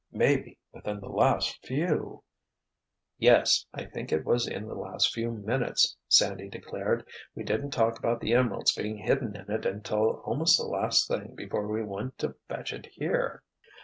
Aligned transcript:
Maybe 0.11 0.57
within 0.73 0.99
the 0.99 1.09
last 1.09 1.63
few——" 1.63 2.23
"Yes—I 3.19 3.85
think 3.85 4.11
it 4.11 4.25
was 4.25 4.47
in 4.47 4.67
the 4.67 4.73
last 4.73 5.13
few 5.13 5.29
minutes!" 5.31 5.95
Sandy 6.07 6.49
declared. 6.49 7.05
"We 7.35 7.43
didn't 7.43 7.69
talk 7.69 7.99
about 7.99 8.19
the 8.19 8.33
emeralds 8.33 8.73
being 8.73 8.97
hidden 8.97 9.35
in 9.35 9.51
it 9.51 9.63
until 9.63 10.23
almost 10.25 10.57
the 10.57 10.65
last 10.65 11.07
thing 11.07 11.35
before 11.35 11.67
we 11.67 11.83
went 11.83 12.17
to 12.17 12.33
fetch 12.49 12.73
it 12.73 12.87
here." 12.93 13.43